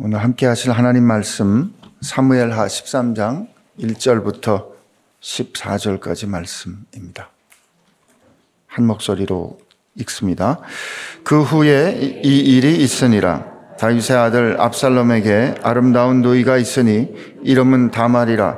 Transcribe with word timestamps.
오늘 0.00 0.22
함께 0.22 0.46
하실 0.46 0.70
하나님 0.70 1.02
말씀 1.02 1.74
사무엘하 2.02 2.66
13장 2.66 3.48
1절부터 3.80 4.66
14절까지 5.20 6.28
말씀입니다. 6.28 7.30
한 8.68 8.86
목소리로 8.86 9.58
읽습니다. 9.96 10.60
그 11.24 11.42
후에 11.42 11.98
이 12.22 12.38
일이 12.38 12.76
있으니라 12.76 13.44
다윗의 13.80 14.16
아들 14.16 14.60
압살롬에게 14.60 15.56
아름다운 15.64 16.22
노이가 16.22 16.58
있으니 16.58 17.12
이름은 17.42 17.90
다말이라 17.90 18.56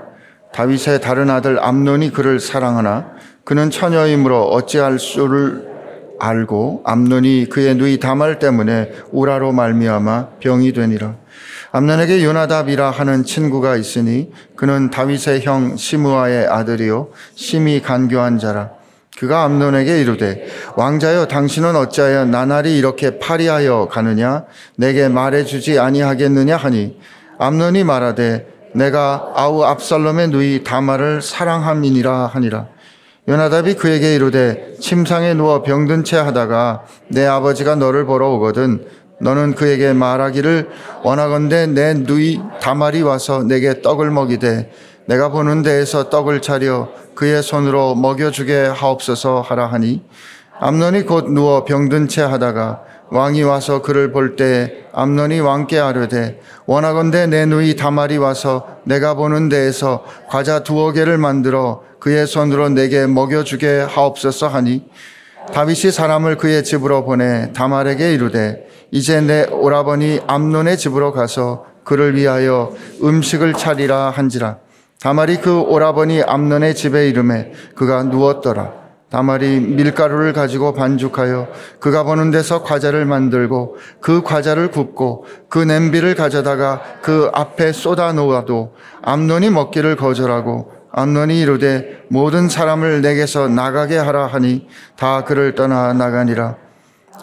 다윗의 0.52 1.00
다른 1.00 1.30
아들 1.30 1.58
암논이 1.64 2.10
그를 2.10 2.38
사랑하나 2.38 3.12
그는 3.44 3.70
처녀이므로 3.70 4.44
어찌할 4.50 4.98
수를 4.98 5.69
알고 6.20 6.82
암논이 6.84 7.46
그의 7.48 7.74
누이 7.74 7.98
다말 7.98 8.38
때문에 8.38 8.92
우라로 9.10 9.52
말미암아 9.52 10.28
병이 10.40 10.72
되니라. 10.72 11.14
암논에게 11.72 12.22
요나답이라 12.22 12.90
하는 12.90 13.24
친구가 13.24 13.76
있으니 13.76 14.30
그는 14.54 14.90
다윗의 14.90 15.42
형 15.42 15.76
시므아의 15.76 16.46
아들이요 16.46 17.08
심히 17.34 17.80
간교한 17.80 18.38
자라. 18.38 18.70
그가 19.18 19.44
암논에게 19.44 20.00
이르되 20.00 20.46
왕자여 20.76 21.26
당신은 21.26 21.76
어찌하여 21.76 22.24
나날이 22.24 22.78
이렇게 22.78 23.18
파리하여 23.18 23.88
가느냐 23.90 24.44
내게 24.76 25.08
말해 25.08 25.44
주지 25.44 25.78
아니하겠느냐 25.78 26.56
하니 26.56 26.98
암논이 27.38 27.84
말하되 27.84 28.46
내가 28.74 29.32
아우 29.34 29.62
압살롬의 29.64 30.28
누이 30.28 30.64
다말을 30.64 31.22
사랑함이니라 31.22 32.26
하니라. 32.26 32.68
요나답이 33.30 33.74
그에게 33.74 34.16
이르되 34.16 34.74
침상에 34.80 35.34
누워 35.34 35.62
병든 35.62 36.02
채 36.02 36.16
하다가 36.16 36.82
내 37.06 37.24
아버지가 37.24 37.76
너를 37.76 38.04
보러 38.04 38.28
오거든 38.30 38.84
너는 39.20 39.54
그에게 39.54 39.92
말하기를 39.92 40.68
원하건대 41.04 41.68
내 41.68 41.94
누이 41.94 42.40
다말이 42.60 43.02
와서 43.02 43.44
내게 43.44 43.82
떡을 43.82 44.10
먹이되 44.10 44.72
내가 45.06 45.28
보는 45.28 45.62
데에서 45.62 46.10
떡을 46.10 46.42
차려 46.42 46.88
그의 47.14 47.44
손으로 47.44 47.94
먹여주게 47.94 48.64
하옵소서 48.64 49.42
하라 49.46 49.66
하니 49.66 50.02
암논이 50.58 51.02
곧 51.02 51.30
누워 51.30 51.64
병든 51.64 52.08
채 52.08 52.22
하다가 52.22 52.80
왕이 53.10 53.44
와서 53.44 53.80
그를 53.80 54.10
볼때 54.10 54.86
암논이 54.92 55.38
왕께 55.38 55.78
아뢰되 55.78 56.40
원하건대 56.66 57.28
내 57.28 57.46
누이 57.46 57.76
다말이 57.76 58.16
와서 58.16 58.66
내가 58.82 59.14
보는 59.14 59.48
데에서 59.48 60.02
과자 60.28 60.64
두어 60.64 60.90
개를 60.90 61.16
만들어 61.16 61.88
그의 62.00 62.26
손으로 62.26 62.70
내게 62.70 63.06
먹여주게 63.06 63.80
하옵소서 63.82 64.48
하니 64.48 64.84
다윗이 65.52 65.92
사람을 65.92 66.36
그의 66.36 66.64
집으로 66.64 67.04
보내 67.04 67.52
다말에게 67.52 68.14
이르되 68.14 68.66
이제 68.90 69.20
내 69.20 69.44
오라버니 69.44 70.20
암논의 70.26 70.76
집으로 70.78 71.12
가서 71.12 71.66
그를 71.84 72.16
위하여 72.16 72.72
음식을 73.02 73.54
차리라 73.54 74.10
한지라. 74.10 74.58
다말이 75.00 75.38
그 75.38 75.60
오라버니 75.60 76.22
암논의 76.22 76.74
집에 76.74 77.08
이름에 77.08 77.52
그가 77.74 78.02
누웠더라. 78.04 78.80
다말이 79.10 79.58
밀가루를 79.60 80.32
가지고 80.32 80.72
반죽하여 80.72 81.48
그가 81.80 82.04
보는 82.04 82.30
데서 82.30 82.62
과자를 82.62 83.06
만들고 83.06 83.76
그 84.00 84.22
과자를 84.22 84.70
굽고 84.70 85.24
그 85.48 85.58
냄비를 85.58 86.14
가져다가 86.14 86.80
그 87.02 87.28
앞에 87.32 87.72
쏟아 87.72 88.12
놓아도 88.12 88.74
암논이 89.02 89.50
먹기를 89.50 89.96
거절하고 89.96 90.79
암논이 90.92 91.40
이르되 91.40 92.02
모든 92.08 92.48
사람을 92.48 93.00
내게서 93.00 93.48
나가게 93.48 93.96
하라 93.96 94.26
하니 94.26 94.66
다 94.96 95.24
그를 95.24 95.54
떠나 95.54 95.92
나가니라. 95.92 96.56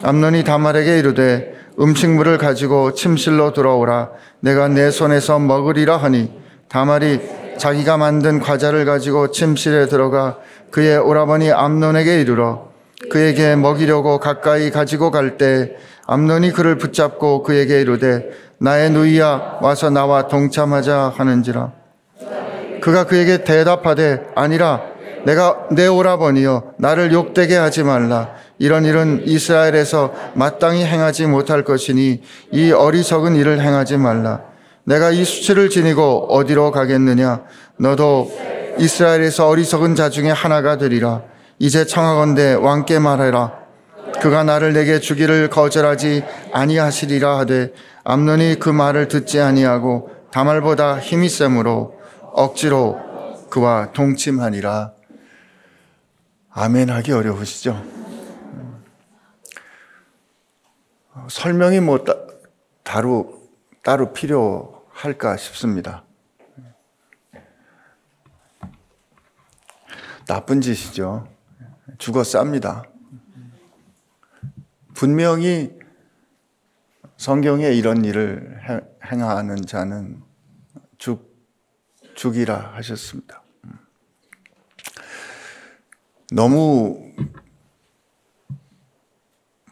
암논이 0.04 0.44
다말에게 0.44 1.00
이르되 1.00 1.54
음식물을 1.80 2.38
가지고 2.38 2.94
침실로 2.94 3.54
들어오라. 3.54 4.10
내가 4.40 4.68
내 4.68 4.90
손에서 4.92 5.40
먹으리라 5.40 5.98
하니 5.98 6.32
다말이 6.70 7.20
자기가 7.58 7.98
만든 7.98 8.40
과자를 8.40 8.86
가지고 8.86 9.32
침실에 9.32 9.88
들어가 9.88 10.38
그의 10.72 10.98
오라버니 10.98 11.52
암논에게 11.52 12.22
이르러 12.22 12.68
그에게 13.10 13.56
먹이려고 13.56 14.20
가까이 14.20 14.70
가지고 14.72 15.12
갈 15.12 15.38
때 15.38 15.76
암논이 16.08 16.52
그를 16.52 16.78
붙잡고 16.78 17.44
그에게 17.44 17.82
이르되 17.82 18.30
나의 18.60 18.92
누이야 18.92 19.60
와서 19.62 19.90
나와 19.90 20.28
동참하자 20.28 21.14
하는지라 21.16 21.77
그가 22.88 23.04
그에게 23.04 23.44
대답하되 23.44 24.28
아니라 24.34 24.82
내가 25.26 25.68
내 25.72 25.88
오라버니여 25.88 26.76
나를 26.78 27.12
욕되게 27.12 27.58
하지 27.58 27.84
말라. 27.84 28.30
이런 28.60 28.86
일은 28.86 29.24
이스라엘에서 29.26 30.14
마땅히 30.36 30.86
행하지 30.86 31.26
못할 31.26 31.66
것이니 31.66 32.22
이 32.54 32.72
어리석은 32.72 33.36
일을 33.36 33.60
행하지 33.60 33.98
말라. 33.98 34.40
내가 34.86 35.12
이 35.12 35.26
수치를 35.26 35.70
지니고 35.70 36.34
어디로 36.34 36.72
가겠느냐? 36.72 37.42
너도 37.76 38.32
이스라엘에서 38.78 39.50
어리석은 39.50 39.96
자 39.96 40.10
중에 40.10 40.32
하나가 40.32 40.78
되리라. 40.78 41.24
이제 41.60 41.86
청하건대 41.86 42.54
왕께 42.54 43.00
말해라. 43.00 43.52
그가 44.22 44.46
나를 44.46 44.72
내게 44.72 45.02
주기를 45.02 45.50
거절하지 45.50 46.24
아니하시리라 46.54 47.38
하되 47.40 47.74
암논이 48.06 48.60
그 48.60 48.70
말을 48.70 49.10
듣지 49.10 49.42
아니하고 49.42 50.10
다말보다 50.32 51.00
힘이 51.00 51.28
세므로 51.28 51.97
억지로 52.38 53.48
그와 53.50 53.94
동침하니라 53.94 54.94
아멘 56.52 56.92
하기 56.92 57.12
어려우시죠? 57.12 57.84
설명이 61.32 61.80
뭐 61.80 62.04
따, 62.04 62.16
따로 62.84 63.42
따로 63.84 64.14
필요할까 64.14 65.36
싶습니다. 65.38 66.04
나쁜 70.28 70.62
짓이죠. 70.62 71.28
죽어 71.98 72.22
쌉니다. 72.22 72.88
분명히 74.94 75.76
성경에 77.18 77.70
이런 77.70 78.06
일을 78.06 78.62
행하는 79.04 79.56
자는 79.66 80.22
죽, 80.22 80.27
죽이라 82.18 82.74
하셨습니다. 82.76 83.42
너무 86.32 87.14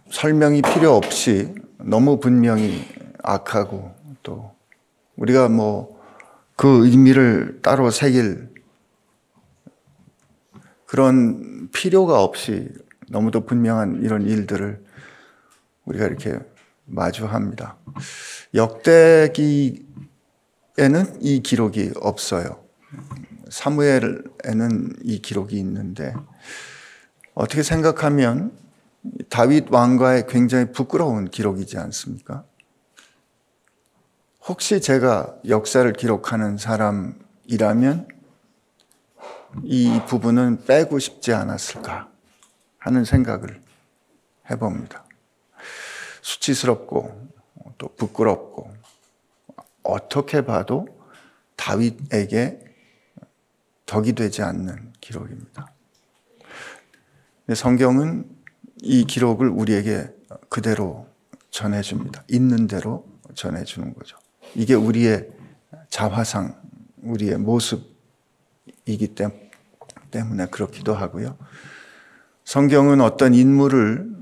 설명이 0.10 0.62
필요 0.62 0.96
없이 0.96 1.54
너무 1.78 2.22
분명히 2.22 2.86
악하고 3.22 3.94
또 4.24 4.56
우리가 5.18 5.50
뭐 5.50 5.96
그 6.56 6.86
의미를 6.86 7.60
따로 7.62 7.92
새길 7.92 8.50
그런 10.86 11.70
필요가 11.72 12.24
없이 12.24 12.70
너무도 13.10 13.46
분명한 13.46 14.02
이런 14.04 14.22
일들을 14.24 14.84
우리가 15.86 16.06
이렇게 16.06 16.40
마주합니다. 16.86 17.78
역대기 18.54 19.86
에는 20.78 21.22
이 21.22 21.42
기록이 21.42 21.92
없어요. 21.96 22.62
사무엘에는 23.50 24.96
이 25.04 25.22
기록이 25.22 25.58
있는데 25.60 26.14
어떻게 27.34 27.64
생각하면 27.64 28.52
다윗 29.30 29.72
왕과의 29.72 30.28
굉장히 30.28 30.72
부끄러운 30.74 31.30
기록이지 31.30 31.78
않습니까? 31.78 32.44
혹시 34.46 34.82
제가 34.82 35.36
역사를 35.48 35.92
기록하는 35.94 36.58
사람이라면 36.58 38.08
이 39.64 40.02
부분은 40.08 40.66
빼고 40.66 41.00
싶지 41.00 41.34
않았을까 41.34 42.10
하는 42.78 43.06
생각을 43.06 43.62
해봅니다. 44.50 45.06
수치스럽고 46.22 47.30
또 47.78 47.88
부끄럽고 47.96 48.75
어떻게 49.86 50.44
봐도 50.44 50.88
다윗에게 51.56 52.60
덕이 53.86 54.14
되지 54.14 54.42
않는 54.42 54.94
기록입니다. 55.00 55.68
성경은 57.54 58.26
이 58.82 59.06
기록을 59.06 59.48
우리에게 59.50 60.08
그대로 60.50 61.08
전해줍니다. 61.52 62.24
있는 62.30 62.68
대로 62.68 63.08
전해주는 63.36 63.94
거죠. 63.94 64.18
이게 64.56 64.74
우리의 64.74 65.30
자화상, 65.90 66.60
우리의 67.04 67.38
모습이기 67.38 69.16
때문에 70.12 70.48
그렇기도 70.48 70.94
하고요. 70.94 71.38
성경은 72.44 73.02
어떤 73.02 73.34
인물을 73.34 74.16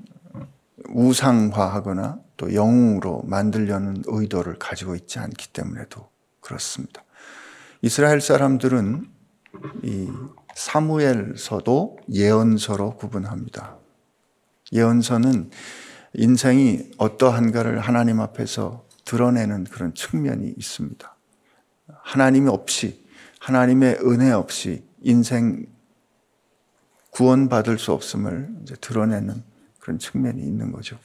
우상화하거나 0.90 2.20
또 2.44 2.54
영웅으로 2.54 3.22
만들려는 3.25 4.04
의도를 4.06 4.60
가지고 4.60 4.95
있지 4.95 5.18
않기 5.19 5.54
때문에도 5.54 6.10
그렇습니다. 6.42 7.04
이스라엘 7.81 8.19
사람들은 8.19 9.07
이 9.84 10.10
사무엘서도 10.56 12.00
예언서로 12.12 12.98
구분합니다. 12.98 13.78
예언서는 14.74 15.51
인생이 16.16 16.92
어떠한가를 16.98 17.80
하나님 17.80 18.19
앞에서 18.19 18.86
드러내는 19.06 19.63
그런 19.66 19.94
측면이 19.94 20.54
있습니다. 20.57 21.16
하나님이 22.01 22.50
없이, 22.50 23.06
하나님의 23.39 24.00
은혜 24.01 24.31
없이 24.31 24.84
인생 25.01 25.66
구원받을 27.12 27.80
수 27.80 27.94
없음을 27.94 28.50
드러내는 28.81 29.44
그런 29.80 29.98
측면이 29.98 30.42
있는 30.42 30.72
거죠. 30.72 30.98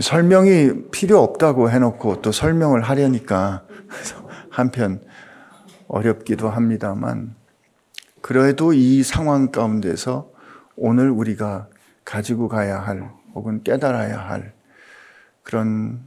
설명이 0.00 0.90
필요 0.90 1.20
없다고 1.22 1.70
해놓고 1.70 2.22
또 2.22 2.32
설명을 2.32 2.82
하려니까 2.82 3.64
한편 4.50 5.02
어렵기도 5.88 6.48
합니다만 6.48 7.34
그래도 8.22 8.72
이 8.72 9.02
상황 9.02 9.50
가운데서 9.50 10.30
오늘 10.76 11.10
우리가 11.10 11.68
가지고 12.04 12.48
가야 12.48 12.78
할 12.78 13.10
혹은 13.34 13.62
깨달아야 13.62 14.18
할 14.18 14.54
그런 15.42 16.00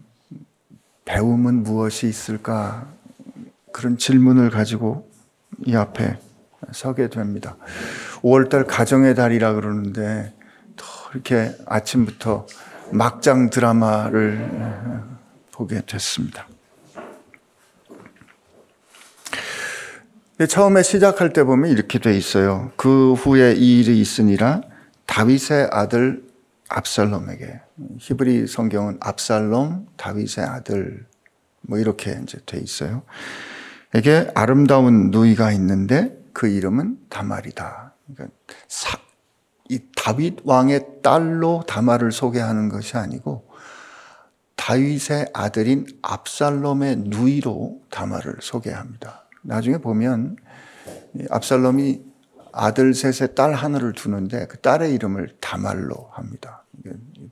배움은 1.05 1.63
무엇이 1.63 2.07
있을까 2.07 2.87
그런 3.71 3.97
질문을 3.97 4.49
가지고 4.49 5.09
이 5.65 5.75
앞에 5.75 6.17
서게 6.71 7.09
됩니다. 7.09 7.57
5월달 8.21 8.65
가정의 8.67 9.13
달이라 9.13 9.53
그러는데 9.53 10.33
또 10.75 10.85
이렇게 11.13 11.51
아침부터 11.67 12.47
막장 12.91 13.49
드라마를 13.49 15.03
보게 15.51 15.81
됐습니다. 15.85 16.47
처음에 20.49 20.83
시작할 20.83 21.31
때 21.31 21.43
보면 21.43 21.71
이렇게 21.71 21.97
돼 21.97 22.15
있어요. 22.15 22.71
그 22.75 23.13
후에 23.13 23.53
이 23.53 23.79
일이 23.79 24.01
있으니라 24.01 24.61
다윗의 25.05 25.69
아들 25.71 26.25
압살롬에게 26.67 27.61
히브리 27.99 28.47
성경은 28.47 28.97
압살롬 28.99 29.87
다윗의 29.95 30.43
아들 30.45 31.05
뭐 31.61 31.79
이렇게 31.79 32.19
이제 32.21 32.37
돼 32.45 32.57
있어요. 32.57 33.03
이게 33.95 34.29
아름다운 34.35 35.09
누이가 35.11 35.53
있는데 35.53 36.17
그 36.33 36.47
이름은 36.47 36.97
다말이다. 37.09 37.93
그러니까 38.13 38.35
사, 38.67 38.97
이 39.69 39.79
다윗 39.95 40.37
왕의 40.43 41.01
딸로 41.01 41.63
다말을 41.67 42.11
소개하는 42.11 42.69
것이 42.69 42.97
아니고 42.97 43.47
다윗의 44.55 45.29
아들인 45.33 45.85
압살롬의 46.01 46.97
누이로 46.97 47.81
다말을 47.89 48.37
소개합니다. 48.41 49.27
나중에 49.41 49.77
보면 49.77 50.37
압살롬이 51.29 52.01
아들 52.51 52.93
셋에 52.93 53.33
딸 53.33 53.53
하나를 53.53 53.93
두는데 53.93 54.47
그 54.47 54.59
딸의 54.59 54.93
이름을 54.93 55.35
다말로 55.41 56.09
합니다. 56.13 56.63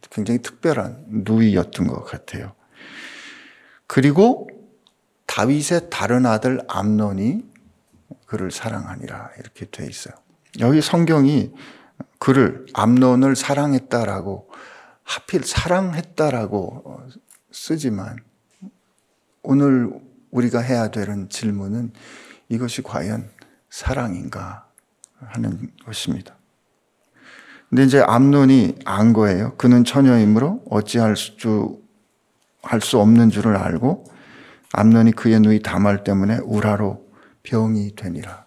굉장히 0.09 0.41
특별한 0.41 1.06
누이였던 1.27 1.88
것 1.88 2.03
같아요. 2.03 2.53
그리고 3.88 4.50
다윗의 5.27 5.89
다른 5.89 6.25
아들 6.25 6.62
암논이 6.68 7.45
그를 8.25 8.51
사랑하니라 8.51 9.31
이렇게 9.39 9.65
돼 9.65 9.85
있어요. 9.88 10.13
여기 10.59 10.81
성경이 10.81 11.53
그를 12.20 12.66
암논을 12.74 13.36
사랑했다라고 13.36 14.50
하필 15.04 15.44
사랑했다라고 15.44 17.02
쓰지만 17.52 18.18
오늘 19.42 19.92
우리가 20.32 20.60
해야 20.62 20.90
되는 20.90 21.30
질문은 21.30 21.92
이것이 22.50 22.82
과연 22.82 23.30
사랑인가 23.70 24.68
하는 25.20 25.72
것입니다. 25.86 26.36
근데 27.70 27.84
이제 27.84 28.02
암론이 28.02 28.80
안 28.86 29.14
거예요. 29.14 29.56
그는 29.58 29.84
처녀이므로 29.84 30.64
어찌할 30.70 31.16
수, 31.18 31.82
할 32.62 32.82
수 32.82 33.00
없는 33.00 33.30
줄을 33.30 33.58
알고 33.58 34.06
암론이 34.74 35.14
그의 35.14 35.40
누이 35.40 35.62
다말 35.62 36.04
때문에 36.04 36.38
우라로 36.44 37.06
병이 37.44 37.96
되니라. 37.96 38.46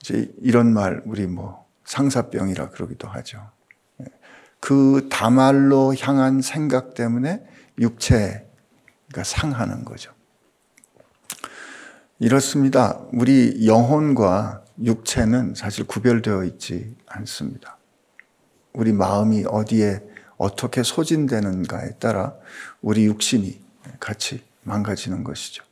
이제 0.00 0.30
이런 0.42 0.72
말 0.72 1.02
우리 1.06 1.26
뭐 1.26 1.63
상사병이라 1.84 2.70
그러기도 2.70 3.08
하죠. 3.08 3.50
그 4.60 5.08
다말로 5.10 5.94
향한 5.94 6.40
생각 6.40 6.94
때문에 6.94 7.44
육체가 7.78 9.22
상하는 9.24 9.84
거죠. 9.84 10.12
이렇습니다. 12.18 12.98
우리 13.12 13.66
영혼과 13.66 14.64
육체는 14.82 15.54
사실 15.54 15.86
구별되어 15.86 16.44
있지 16.44 16.96
않습니다. 17.06 17.76
우리 18.72 18.92
마음이 18.92 19.44
어디에 19.46 20.00
어떻게 20.36 20.82
소진되는가에 20.82 21.98
따라 21.98 22.34
우리 22.80 23.04
육신이 23.06 23.62
같이 24.00 24.42
망가지는 24.62 25.24
것이죠. 25.24 25.62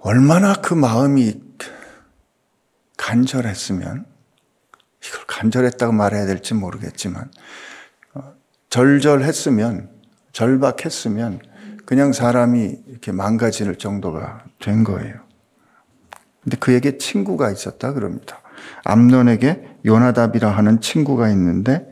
얼마나 0.00 0.54
그 0.54 0.74
마음이 0.74 1.40
간절했으면, 2.96 4.06
이걸 5.08 5.24
간절했다고 5.26 5.92
말해야 5.92 6.26
될지 6.26 6.54
모르겠지만, 6.54 7.30
어, 8.14 8.34
절절했으면, 8.70 9.90
절박했으면, 10.32 11.40
그냥 11.84 12.12
사람이 12.12 12.76
이렇게 12.86 13.12
망가질 13.12 13.76
정도가 13.76 14.44
된 14.60 14.84
거예요. 14.84 15.14
근데 16.42 16.56
그에게 16.58 16.98
친구가 16.98 17.50
있었다 17.50 17.92
그럽니다. 17.94 18.40
암론에게 18.84 19.78
요나답이라 19.86 20.50
하는 20.50 20.80
친구가 20.80 21.30
있는데 21.30 21.86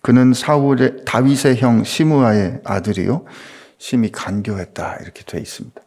그는 0.00 0.34
사울의 0.34 1.04
다윗의 1.04 1.58
형 1.58 1.84
시므아의 1.84 2.60
아들이요 2.64 3.24
심히 3.78 4.10
간교했다 4.10 4.96
이렇게 5.02 5.24
돼 5.24 5.38
있습니다. 5.38 5.80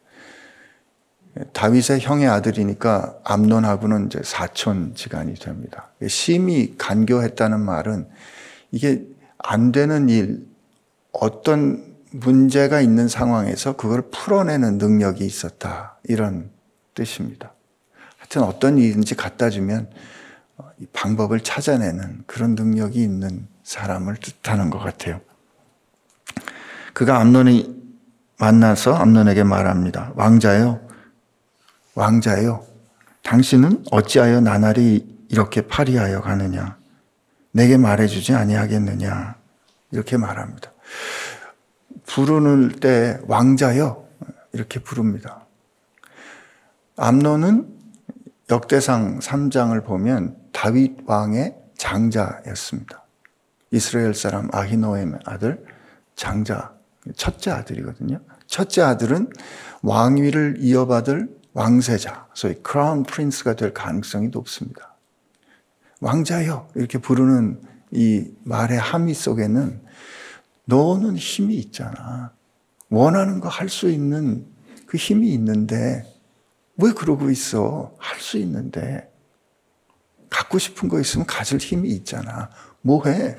다윗의 1.52 2.00
형의 2.00 2.28
아들이니까 2.28 3.18
암론하고는 3.24 4.06
이제 4.06 4.22
사촌 4.24 4.96
지간이 4.96 5.34
됩니다. 5.34 5.90
심히 6.08 6.76
간교했다는 6.78 7.60
말은 7.60 8.08
이게 8.72 9.06
안 9.38 9.72
되는 9.72 10.10
일, 10.10 10.46
어떤 11.12 11.96
문제가 12.12 12.82
있는 12.82 13.08
상황에서 13.08 13.76
그걸 13.76 14.10
풀어내는 14.10 14.78
능력이 14.78 15.26
있었다. 15.26 15.98
이런 16.04 16.50
뜻입니다. 16.94 17.54
하여튼 18.18 18.44
어떤 18.44 18.78
일인지 18.78 19.16
갖다 19.16 19.50
주면 19.50 19.90
어, 20.58 20.70
방법을 20.94 21.42
찾아내는 21.42 22.24
그런 22.26 22.56
능력이 22.56 23.02
있는 23.02 23.48
사람을 23.64 24.16
뜻하는 24.16 24.70
것 24.70 24.80
같아요. 24.80 25.20
그가 26.94 27.20
암론이 27.20 27.84
만나서 28.38 28.96
암론에게 28.96 29.44
말합니다. 29.44 30.14
왕자요, 30.16 30.80
왕자요, 31.94 32.66
당신은 33.24 33.86
어찌하여 33.92 34.40
나날이 34.42 35.15
이렇게 35.30 35.62
파리하여 35.62 36.22
가느냐? 36.22 36.78
내게 37.52 37.78
말해주지 37.78 38.34
아니하겠느냐? 38.34 39.36
이렇게 39.92 40.18
말합니다. 40.18 40.72
부르는 42.06 42.80
때 42.80 43.20
왕자여 43.28 44.08
이렇게 44.54 44.80
부릅니다. 44.80 45.46
암론은 46.98 47.74
역대상 48.50 49.20
3장을 49.20 49.84
보면 49.86 50.38
다윗 50.52 50.98
왕의 51.06 51.56
장자였습니다. 51.78 53.04
이스라엘 53.72 54.14
사람 54.14 54.50
아히노엠의 54.54 55.20
아들 55.26 55.66
장자 56.16 56.74
첫째 57.16 57.52
아들이거든요. 57.52 58.20
첫째 58.48 58.82
아들은 58.82 59.30
왕위를 59.82 60.58
이어받을 60.60 61.30
왕세자, 61.54 62.28
소위 62.34 62.56
크라운 62.56 63.04
프린스가 63.04 63.56
될 63.56 63.74
가능성이 63.74 64.30
높습니다. 64.30 64.95
왕자여 66.06 66.68
이렇게 66.76 67.00
부르는 67.00 67.60
이 67.90 68.32
말의 68.44 68.78
함의 68.78 69.16
속에는 69.16 69.82
너는 70.66 71.18
힘이 71.18 71.56
있잖아. 71.56 72.32
원하는 72.90 73.40
거 73.40 73.50
할 73.50 73.70
수 73.70 73.90
있는 73.90 74.46
그 74.86 74.98
힘이 74.98 75.34
있는데 75.34 76.06
왜 76.78 76.92
그러고 76.92 77.32
있어? 77.32 77.96
할 77.98 78.20
수 78.22 78.38
있는데 78.38 79.12
갖고 80.30 80.60
싶은 80.60 80.90
거 80.90 81.00
있으면 81.00 81.26
가질 81.26 81.58
힘이 81.58 81.90
있잖아. 81.90 82.52
뭐해? 82.82 83.38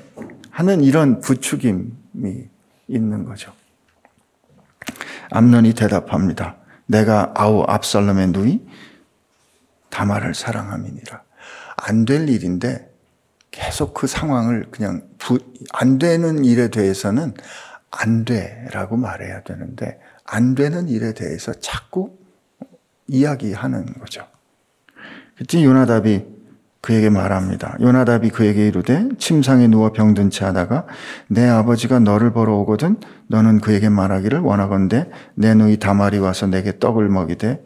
하는 0.51 0.81
이런 0.83 1.21
부추김이 1.21 2.49
있는 2.89 3.23
거죠. 3.23 3.53
암론이 5.31 5.73
대답합니다. 5.73 6.57
내가 6.85 7.31
아우 7.33 7.63
압살롬의 7.65 8.27
누이 8.31 8.65
다말을 9.89 10.35
사랑함이니라. 10.35 11.26
안 11.77 12.05
될 12.05 12.27
일인데 12.27 12.91
계속 13.51 13.93
그 13.93 14.07
상황을 14.07 14.67
그냥 14.71 15.03
부, 15.17 15.39
안 15.73 15.97
되는 15.97 16.43
일에 16.43 16.69
대해서는 16.69 17.33
안 17.91 18.25
돼라고 18.25 18.97
말해야 18.97 19.41
되는데 19.43 19.99
안 20.25 20.55
되는 20.55 20.89
일에 20.89 21.13
대해서 21.13 21.53
자꾸 21.53 22.17
이야기하는 23.07 23.85
거죠. 23.99 24.27
그때 25.37 25.63
요나답이 25.63 26.25
그에게 26.81 27.09
말합니다. 27.09 27.77
요나답이 27.79 28.29
그에게 28.29 28.67
이르되 28.67 29.09
침상에 29.17 29.67
누워 29.67 29.91
병든 29.91 30.29
채 30.29 30.45
하다가 30.45 30.85
내 31.27 31.47
아버지가 31.47 31.99
너를 31.99 32.31
보러 32.31 32.55
오거든 32.57 32.97
너는 33.27 33.59
그에게 33.61 33.89
말하기를 33.89 34.39
원하건대 34.39 35.09
내 35.35 35.53
누이 35.53 35.77
다말이 35.77 36.19
와서 36.19 36.47
내게 36.47 36.79
떡을 36.79 37.09
먹이되 37.09 37.63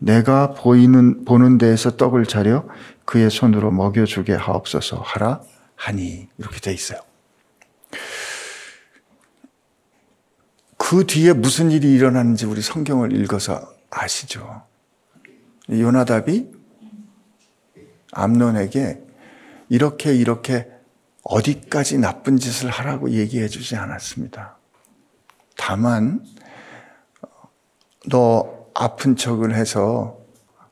내가 0.00 0.52
보이는 0.52 1.24
보는 1.24 1.58
데에서 1.58 1.96
떡을 1.96 2.26
차려 2.26 2.64
그의 3.08 3.30
손으로 3.30 3.70
먹여주게 3.70 4.34
하옵소서 4.34 5.00
하라 5.00 5.40
하니 5.76 6.28
이렇게 6.36 6.60
돼 6.60 6.74
있어요. 6.74 7.00
그 10.76 11.06
뒤에 11.06 11.32
무슨 11.32 11.70
일이 11.70 11.94
일어나는지 11.94 12.44
우리 12.44 12.60
성경을 12.60 13.18
읽어서 13.18 13.72
아시죠? 13.88 14.62
요나답이 15.70 16.50
암론에게 18.12 19.00
이렇게 19.70 20.14
이렇게 20.14 20.70
어디까지 21.22 21.96
나쁜 21.96 22.36
짓을 22.36 22.68
하라고 22.68 23.12
얘기해 23.12 23.48
주지 23.48 23.74
않았습니다. 23.76 24.58
다만 25.56 26.26
너 28.10 28.66
아픈 28.74 29.16
척을 29.16 29.54
해서 29.54 30.18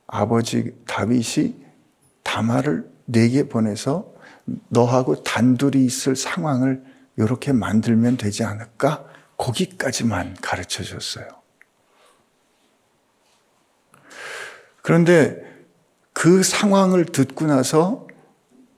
아버지 0.06 0.74
다윗이 0.86 1.65
다말을 2.36 2.86
내게 3.06 3.48
보내서 3.48 4.12
너하고 4.68 5.22
단둘이 5.22 5.82
있을 5.86 6.16
상황을 6.16 6.84
이렇게 7.16 7.50
만들면 7.52 8.18
되지 8.18 8.44
않을까? 8.44 9.06
거기까지만 9.38 10.34
가르쳐 10.42 10.84
줬어요. 10.84 11.26
그런데 14.82 15.42
그 16.12 16.42
상황을 16.42 17.06
듣고 17.06 17.46
나서 17.46 18.06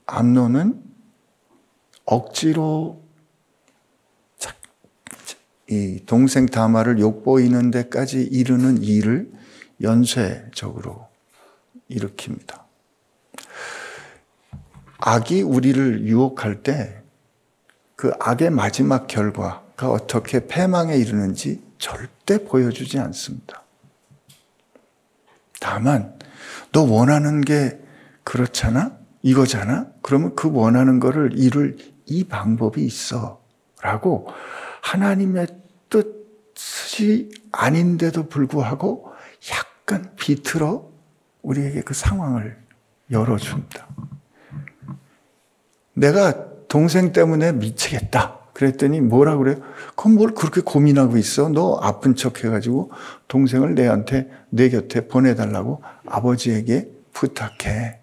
암노는 0.05 0.81
억지로 2.05 3.03
이 5.69 6.01
동생 6.05 6.45
다마를 6.45 6.99
욕보이는 6.99 7.71
데까지 7.71 8.23
이르는 8.23 8.83
일을 8.83 9.29
연쇄적으로 9.81 11.09
일으킵니다. 11.91 12.68
악이 14.99 15.41
우리를 15.41 16.05
유혹할 16.05 16.63
때 16.63 16.99
그 17.99 18.13
악의 18.17 18.51
마지막 18.51 19.07
결과가 19.07 19.91
어떻게 19.91 20.47
패망에 20.47 20.95
이르는지 20.95 21.61
절대 21.79 22.45
보여주지 22.45 22.97
않습니다. 22.97 23.63
다만 25.59 26.17
너 26.71 26.83
원하는 26.83 27.41
게 27.41 27.77
그렇잖아? 28.23 28.97
이거잖아? 29.21 29.87
그러면 30.01 30.33
그 30.33 30.49
원하는 30.49 31.01
거를 31.01 31.37
이룰 31.37 31.77
이 32.05 32.23
방법이 32.23 32.85
있어. 32.85 33.41
라고 33.81 34.29
하나님의 34.81 35.47
뜻이 35.89 37.33
아닌데도 37.51 38.29
불구하고 38.29 39.11
약간 39.51 40.15
비틀어 40.15 40.89
우리에게 41.41 41.81
그 41.81 41.93
상황을 41.93 42.57
열어준다. 43.11 43.89
내가 45.99 46.45
동생 46.67 47.11
때문에 47.11 47.51
미치겠다. 47.51 48.37
그랬더니 48.53 48.99
뭐라 49.01 49.37
그래요? 49.37 49.57
그럼 49.95 50.15
뭘 50.15 50.33
그렇게 50.33 50.61
고민하고 50.61 51.17
있어? 51.17 51.49
너 51.49 51.79
아픈 51.81 52.15
척 52.15 52.43
해가지고 52.43 52.91
동생을 53.27 53.75
내한테, 53.75 54.29
내 54.49 54.69
곁에 54.69 55.07
보내달라고 55.07 55.81
아버지에게 56.05 56.89
부탁해. 57.13 57.99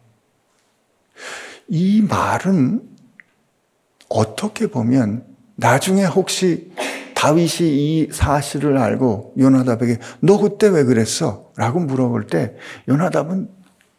이 1.69 2.03
말은 2.03 2.83
어떻게 4.09 4.69
보면 4.69 5.25
나중에 5.57 6.05
혹시 6.05 6.73
다윗이 7.15 7.49
이 7.61 8.09
사실을 8.13 8.79
알고 8.79 9.35
요나답에게 9.39 9.99
너 10.21 10.39
그때 10.39 10.69
왜 10.69 10.85
그랬어? 10.85 11.51
라고 11.57 11.81
물어볼 11.81 12.27
때 12.29 12.55
요나답은 12.89 13.49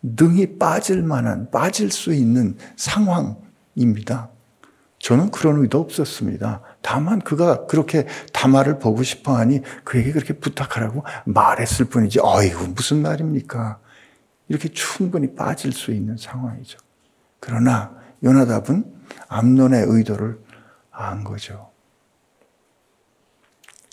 능이 0.02 0.58
빠질 0.58 1.02
만한, 1.02 1.50
빠질 1.52 1.92
수 1.92 2.14
있는 2.14 2.56
상황 2.76 3.36
입니다. 3.78 4.30
저는 5.00 5.30
그런 5.30 5.62
의도 5.62 5.80
없었습니다. 5.80 6.62
다만 6.82 7.22
그가 7.22 7.68
그렇게 7.68 8.08
다말을 8.34 8.80
보고 8.80 9.04
싶어 9.04 9.38
하니 9.38 9.62
그에게 9.84 10.12
그렇게 10.12 10.34
부탁하라고 10.34 11.04
말했을 11.26 11.86
뿐이지, 11.86 12.20
어이구, 12.22 12.70
무슨 12.70 13.04
말입니까? 13.04 13.80
이렇게 14.50 14.70
충분히 14.70 15.36
빠질 15.36 15.72
수 15.72 15.92
있는 15.92 16.18
상황이죠. 16.18 16.80
그러나 17.40 17.96
요나답은 18.24 18.92
암론의 19.28 19.86
의도를 19.88 20.40
안 20.92 21.24
거죠. 21.24 21.70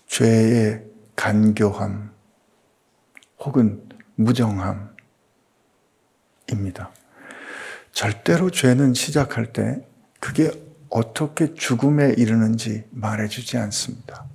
죄의 0.07 0.85
간교함 1.15 2.11
혹은 3.39 3.87
무정함입니다. 4.15 4.95
절대로 7.95 8.49
죄는 8.49 8.93
시작할 8.93 9.53
때 9.53 9.87
그게 10.19 10.51
어떻게 10.89 11.53
죽음에 11.53 12.13
이르는지 12.17 12.83
말해주지 12.91 13.57
않습니다. 13.57 14.25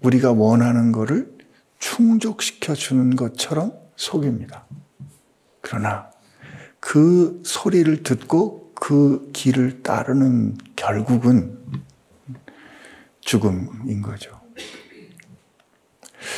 우리가 0.00 0.32
원하는 0.32 0.90
것을 0.90 1.30
충족시켜 1.78 2.74
주는 2.74 3.14
것처럼 3.14 3.74
속입니다. 3.94 4.64
그러나 5.60 6.10
그 6.80 7.42
소리를 7.44 8.02
듣고 8.02 8.72
그 8.74 9.28
길을 9.34 9.82
따르는 9.82 10.56
결국은 10.74 11.58
죽음인 13.20 14.00
거죠. 14.00 14.40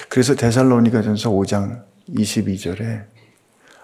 그래서 0.09 0.35
데살로니가 0.35 1.02
전서 1.02 1.30
5장 1.30 1.85
22절에 2.09 3.07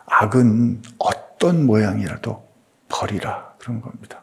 악은 0.06 0.82
어떤 0.98 1.64
모양이라도 1.64 2.45
버리라 2.88 3.54
그런 3.58 3.80
겁니다. 3.80 4.22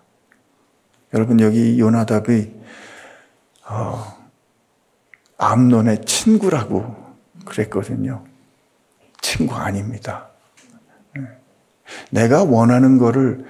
여러분 1.13 1.39
여기 1.39 1.79
요나답이 1.79 2.53
어, 3.65 4.17
암론의 5.37 6.05
친구라고 6.05 6.95
그랬거든요. 7.45 8.23
친구 9.21 9.55
아닙니다. 9.55 10.29
네. 11.15 11.21
내가 12.09 12.43
원하는 12.43 12.97
것을 12.97 13.45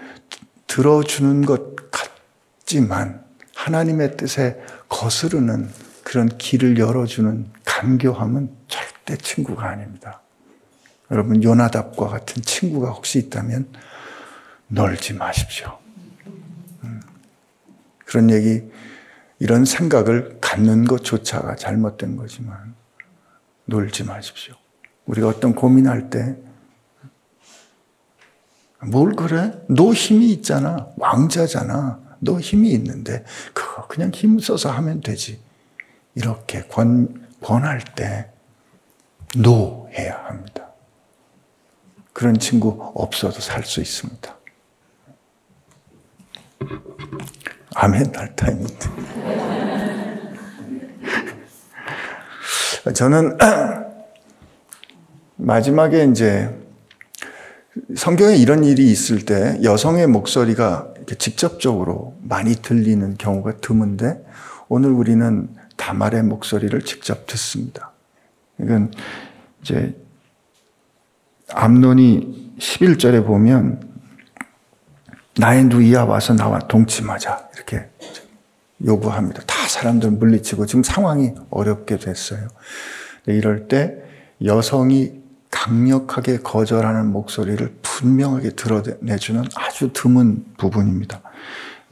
들어주는 0.67 1.45
것 1.45 1.75
같지만 1.91 3.23
하나님의 3.55 4.17
뜻에 4.17 4.61
거스르는 4.89 5.69
그런 6.03 6.29
길을 6.37 6.77
열어주는 6.77 7.51
간교함은 7.63 8.49
절대 8.67 9.17
친구가 9.17 9.67
아닙니다. 9.67 10.21
여러분 11.11 11.43
요나답과 11.43 12.07
같은 12.07 12.41
친구가 12.41 12.89
혹시 12.89 13.19
있다면 13.19 13.67
놀지 14.73 15.13
마십시오. 15.13 15.77
그런 18.05 18.31
얘기, 18.31 18.63
이런 19.39 19.65
생각을 19.65 20.39
갖는 20.41 20.85
것조차가 20.85 21.55
잘못된 21.55 22.15
거지만 22.15 22.75
놀지 23.65 24.03
마십시오. 24.03 24.55
우리가 25.05 25.27
어떤 25.27 25.53
고민할 25.53 26.09
때, 26.09 26.37
뭘 28.81 29.15
그래? 29.15 29.53
너 29.69 29.93
힘이 29.93 30.31
있잖아. 30.31 30.89
왕자잖아. 30.97 32.17
너 32.19 32.39
힘이 32.39 32.71
있는데, 32.71 33.23
그거 33.53 33.87
그냥 33.87 34.11
힘 34.11 34.39
써서 34.39 34.71
하면 34.71 35.01
되지. 35.01 35.39
이렇게 36.15 36.63
권, 36.63 37.27
권할 37.41 37.79
때, 37.95 38.31
no 39.35 39.89
해야 39.93 40.25
합니다. 40.25 40.71
그런 42.11 42.37
친구 42.37 42.91
없어도 42.95 43.39
살 43.39 43.63
수 43.63 43.81
있습니다. 43.81 44.42
아멘 47.75 48.15
할 48.15 48.35
타임인데. 48.35 48.89
저는 52.93 53.37
마지막에 55.37 56.05
이제 56.05 56.49
성경에 57.95 58.35
이런 58.35 58.63
일이 58.63 58.91
있을 58.91 59.25
때 59.25 59.59
여성의 59.63 60.07
목소리가 60.07 60.93
직접적으로 61.17 62.15
많이 62.21 62.53
들리는 62.55 63.17
경우가 63.17 63.57
드문데 63.57 64.23
오늘 64.67 64.91
우리는 64.91 65.49
다말의 65.77 66.23
목소리를 66.23 66.79
직접 66.81 67.25
듣습니다. 67.27 67.91
이건 68.59 68.91
이제 69.61 69.95
암론이 71.51 72.55
11절에 72.59 73.25
보면 73.25 73.92
나의 75.37 75.65
누이야 75.65 76.03
와서 76.03 76.33
나와 76.35 76.59
동침하자. 76.59 77.49
이렇게 77.55 77.89
요구합니다. 78.85 79.41
다 79.45 79.67
사람들 79.67 80.11
물리치고 80.11 80.65
지금 80.65 80.83
상황이 80.83 81.31
어렵게 81.49 81.97
됐어요. 81.97 82.47
이럴 83.25 83.67
때 83.67 83.95
여성이 84.43 85.23
강력하게 85.49 86.39
거절하는 86.39 87.11
목소리를 87.11 87.75
분명하게 87.81 88.51
드러내주는 88.51 89.43
아주 89.55 89.91
드문 89.93 90.45
부분입니다. 90.57 91.21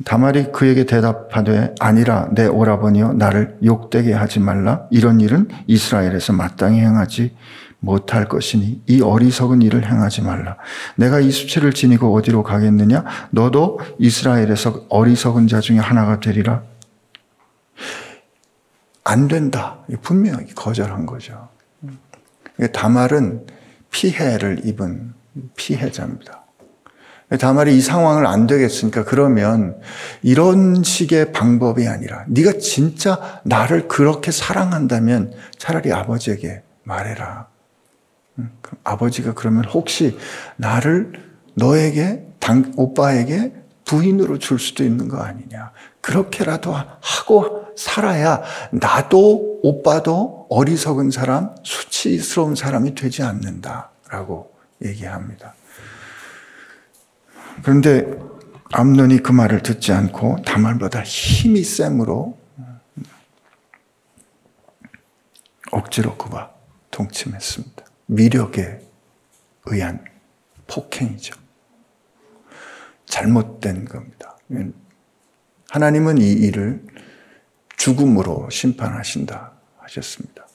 다말이 0.04 0.52
그에게 0.52 0.86
대답하되 0.86 1.76
아니라 1.80 2.30
내 2.32 2.48
오라버니여 2.48 3.14
나를 3.14 3.58
욕되게 3.64 4.14
하지 4.14 4.40
말라 4.40 4.88
이런 4.90 5.22
일은 5.22 5.48
이스라엘에서 5.68 6.34
마땅히 6.34 6.80
행하지 6.80 7.36
못할 7.82 8.28
것이니 8.28 8.84
이 8.86 9.02
어리석은 9.02 9.64
일을 9.64 9.90
행하지 9.90 10.22
말라. 10.22 10.56
내가 10.96 11.20
이 11.20 11.32
수치를 11.32 11.74
지니고 11.74 12.16
어디로 12.16 12.44
가겠느냐? 12.44 13.04
너도 13.32 13.80
이스라엘에서 14.00 14.86
어리석은 14.88 15.48
자 15.48 15.60
중에 15.60 15.80
하나가 15.80 16.20
되리라. 16.20 16.64
안 19.04 19.28
된다. 19.28 19.80
분명히 20.02 20.54
거절한 20.54 21.08
거죠. 21.08 21.50
다말은 22.72 23.48
피해를 23.90 24.62
입은 24.64 25.14
피해자입니다. 25.56 26.44
다말이 27.40 27.76
이 27.76 27.82
상황을 27.82 28.28
안 28.28 28.46
되겠으니까 28.46 29.06
그러면 29.06 29.80
이런 30.22 30.84
식의 30.84 31.32
방법이 31.32 31.88
아니라 31.88 32.26
네가 32.28 32.60
진짜 32.60 33.42
나를 33.44 33.88
그렇게 33.88 34.32
사랑한다면 34.32 35.34
차라리 35.58 35.92
아버지에게 35.92 36.62
말해라. 36.84 37.51
아버지가 38.84 39.34
그러면 39.34 39.66
혹시 39.66 40.18
나를 40.58 41.14
너에게 41.56 42.28
당, 42.40 42.72
오빠에게 42.76 43.54
부인으로 43.86 44.40
줄 44.40 44.60
수도 44.60 44.84
있는 44.84 45.08
거 45.08 45.18
아니냐. 45.22 45.72
그렇게라도 46.00 46.74
하고 46.74 47.66
살아야 47.76 48.42
나도 48.72 49.60
오빠도 49.64 50.48
어리석은 50.50 51.12
사람, 51.12 51.56
수치스러운 51.64 52.56
사람이 52.56 52.96
되지 52.96 53.24
않는다라고 53.24 54.54
얘기합니다. 54.84 55.54
그런데 57.64 58.08
암론이 58.74 59.20
그 59.20 59.32
말을 59.32 59.62
듣지 59.62 59.92
않고 59.92 60.42
다말보다 60.44 61.04
힘이 61.04 61.64
셈으로 61.64 62.38
억지로 65.72 66.18
그와 66.18 66.52
동침했습니다. 66.90 67.81
미력에 68.12 68.80
의한 69.66 70.04
폭행이죠. 70.68 71.34
잘못된 73.06 73.86
겁니다. 73.86 74.38
하나님은 75.70 76.18
이 76.18 76.32
일을 76.34 76.86
죽음으로 77.78 78.50
심판하신다 78.50 79.54
하셨습니다. 79.80 80.46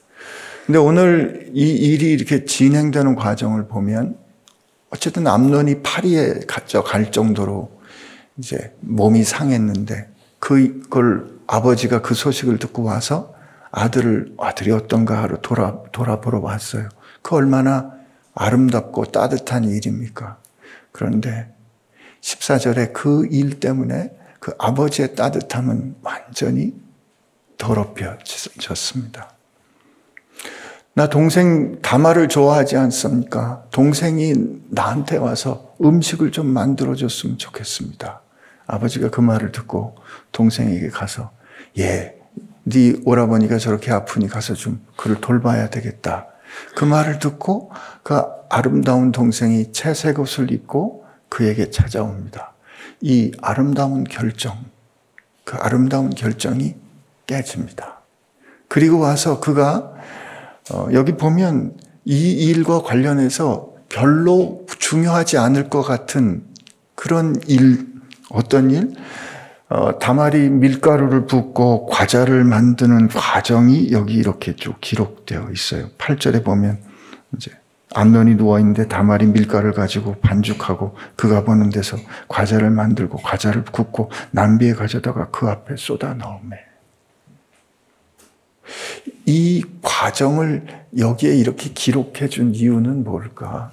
근데 0.66 0.78
오늘 0.78 1.50
이 1.54 1.70
일이 1.70 2.12
이렇게 2.12 2.44
진행되는 2.44 3.14
과정을 3.14 3.68
보면 3.68 4.18
어쨌든 4.90 5.26
암론이 5.26 5.82
파리에 5.82 6.40
갈 6.46 7.10
정도로 7.10 7.80
이제 8.36 8.76
몸이 8.80 9.24
상했는데 9.24 10.10
그걸 10.38 11.40
아버지가 11.46 12.02
그 12.02 12.14
소식을 12.14 12.58
듣고 12.58 12.82
와서 12.82 13.34
아들을 13.70 14.34
아들이 14.38 14.72
어떤가 14.72 15.22
하러 15.22 15.40
돌아 15.40 15.82
돌아보러 15.92 16.40
왔어요. 16.40 16.88
그 17.26 17.34
얼마나 17.34 17.90
아름답고 18.36 19.06
따뜻한 19.06 19.64
일입니까? 19.64 20.38
그런데 20.92 21.52
14절에 22.20 22.92
그 22.92 23.26
일 23.32 23.58
때문에 23.58 24.16
그 24.38 24.54
아버지의 24.60 25.16
따뜻함은 25.16 25.96
완전히 26.02 26.72
더럽혀졌습니다. 27.58 29.30
나 30.94 31.08
동생 31.08 31.82
다마를 31.82 32.28
좋아하지 32.28 32.76
않습니까? 32.76 33.64
동생이 33.72 34.60
나한테 34.70 35.16
와서 35.16 35.74
음식을 35.82 36.30
좀 36.30 36.46
만들어줬으면 36.46 37.38
좋겠습니다. 37.38 38.20
아버지가 38.68 39.10
그 39.10 39.20
말을 39.20 39.50
듣고 39.50 39.96
동생에게 40.30 40.90
가서 40.90 41.32
예, 41.76 42.16
네 42.62 42.94
오라버니가 43.04 43.58
저렇게 43.58 43.90
아프니 43.90 44.28
가서 44.28 44.54
좀 44.54 44.80
그를 44.96 45.20
돌봐야 45.20 45.70
되겠다. 45.70 46.28
그 46.74 46.84
말을 46.84 47.18
듣고 47.18 47.70
그 48.02 48.20
아름다운 48.48 49.12
동생이 49.12 49.72
채색 49.72 50.20
옷을 50.20 50.52
입고 50.52 51.04
그에게 51.28 51.70
찾아옵니다. 51.70 52.54
이 53.00 53.32
아름다운 53.42 54.04
결정, 54.04 54.56
그 55.44 55.56
아름다운 55.56 56.10
결정이 56.10 56.74
깨집니다. 57.26 58.00
그리고 58.68 58.98
와서 58.98 59.40
그가 59.40 59.92
어, 60.72 60.88
여기 60.92 61.12
보면 61.12 61.76
이 62.04 62.32
일과 62.32 62.82
관련해서 62.82 63.74
별로 63.88 64.64
중요하지 64.78 65.38
않을 65.38 65.68
것 65.70 65.82
같은 65.82 66.44
그런 66.94 67.40
일, 67.46 67.86
어떤 68.30 68.70
일? 68.70 68.94
어, 69.68 69.98
다말이 69.98 70.48
밀가루를 70.48 71.26
붓고 71.26 71.86
과자를 71.86 72.44
만드는 72.44 73.08
과정이 73.08 73.90
여기 73.90 74.14
이렇게 74.14 74.54
쭉 74.54 74.80
기록되어 74.80 75.50
있어요. 75.50 75.88
8절에 75.98 76.44
보면 76.44 76.78
이제 77.36 77.50
암론이 77.94 78.36
누워 78.36 78.60
있는데 78.60 78.86
다말이 78.86 79.26
밀가루를 79.26 79.72
가지고 79.72 80.16
반죽하고 80.20 80.96
그가 81.16 81.44
보는 81.44 81.70
데서 81.70 81.96
과자를 82.28 82.70
만들고 82.70 83.18
과자를 83.18 83.64
굽고 83.64 84.10
남비에 84.30 84.74
가져다가 84.74 85.30
그 85.30 85.48
앞에 85.48 85.76
쏟아 85.76 86.14
넣음에 86.14 86.64
이 89.24 89.64
과정을 89.82 90.86
여기에 90.96 91.36
이렇게 91.36 91.70
기록해 91.70 92.28
준 92.28 92.54
이유는 92.54 93.02
뭘까? 93.02 93.72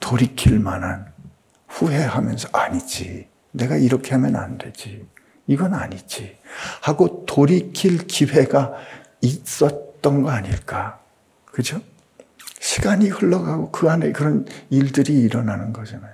돌이킬 0.00 0.60
만한 0.60 1.06
후회하면서 1.68 2.50
아니지. 2.52 3.28
내가 3.52 3.76
이렇게 3.76 4.12
하면 4.12 4.36
안 4.36 4.58
되지. 4.58 5.06
이건 5.46 5.74
아니지. 5.74 6.36
하고 6.82 7.24
돌이킬 7.26 8.06
기회가 8.06 8.74
있었던 9.20 10.22
거 10.22 10.30
아닐까. 10.30 11.00
그죠? 11.46 11.80
시간이 12.60 13.08
흘러가고 13.08 13.70
그 13.70 13.88
안에 13.88 14.12
그런 14.12 14.46
일들이 14.70 15.20
일어나는 15.20 15.72
거잖아요. 15.72 16.12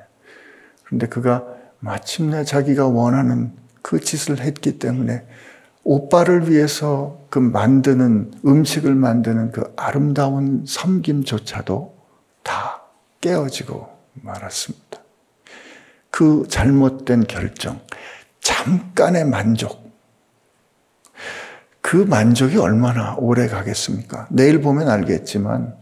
그런데 0.84 1.06
그가 1.06 1.44
마침내 1.80 2.44
자기가 2.44 2.86
원하는 2.86 3.52
그 3.82 4.00
짓을 4.00 4.40
했기 4.40 4.78
때문에 4.78 5.26
오빠를 5.82 6.50
위해서 6.50 7.20
그 7.28 7.38
만드는 7.38 8.32
음식을 8.46 8.94
만드는 8.94 9.52
그 9.52 9.72
아름다운 9.76 10.64
섬김조차도 10.66 11.94
다 12.42 12.82
깨어지고 13.20 13.88
말았습니다. 14.14 15.03
그 16.14 16.44
잘못된 16.48 17.24
결정, 17.26 17.80
잠깐의 18.40 19.24
만족. 19.24 19.92
그 21.80 21.96
만족이 21.96 22.56
얼마나 22.56 23.16
오래 23.16 23.48
가겠습니까? 23.48 24.28
내일 24.30 24.60
보면 24.60 24.88
알겠지만, 24.88 25.74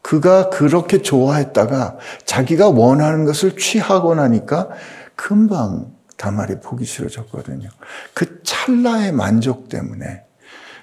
그가 0.00 0.48
그렇게 0.48 1.02
좋아했다가 1.02 1.98
자기가 2.24 2.70
원하는 2.70 3.26
것을 3.26 3.58
취하고 3.58 4.14
나니까 4.14 4.70
금방 5.16 5.92
다말이 6.16 6.60
보기 6.60 6.86
싫어졌거든요. 6.86 7.68
그 8.14 8.42
찰나의 8.42 9.12
만족 9.12 9.68
때문에 9.68 10.24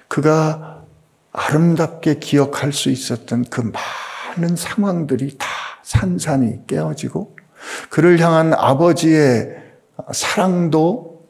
그가 0.06 0.84
아름답게 1.32 2.20
기억할 2.20 2.72
수 2.72 2.88
있었던 2.88 3.46
그 3.50 3.72
많은 4.36 4.54
상황들이 4.54 5.38
다 5.38 5.46
산산이 5.82 6.68
깨어지고 6.68 7.41
그를 7.90 8.18
향한 8.20 8.52
아버지의 8.54 9.56
사랑도 10.12 11.26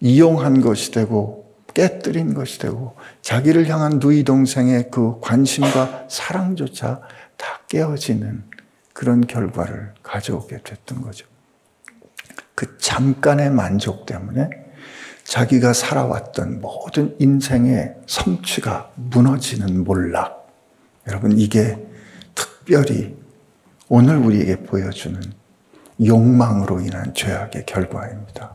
이용한 0.00 0.60
것이 0.60 0.90
되고 0.90 1.44
깨뜨린 1.74 2.34
것이 2.34 2.58
되고 2.58 2.94
자기를 3.22 3.68
향한 3.68 3.98
누이 3.98 4.24
동생의 4.24 4.90
그 4.90 5.18
관심과 5.20 6.06
사랑조차 6.08 7.00
다 7.36 7.60
깨어지는 7.68 8.44
그런 8.92 9.26
결과를 9.26 9.92
가져오게 10.02 10.60
됐던 10.62 11.02
거죠. 11.02 11.26
그 12.54 12.78
잠깐의 12.78 13.50
만족 13.50 14.06
때문에 14.06 14.48
자기가 15.24 15.72
살아왔던 15.72 16.60
모든 16.60 17.16
인생의 17.18 17.94
성취가 18.06 18.92
무너지는 18.94 19.82
몰락. 19.82 20.48
여러분, 21.08 21.32
이게 21.38 21.78
특별히 22.34 23.16
오늘 23.88 24.16
우리에게 24.16 24.62
보여주는 24.62 25.20
욕망으로 26.02 26.80
인한 26.80 27.14
죄악의 27.14 27.66
결과입니다. 27.66 28.54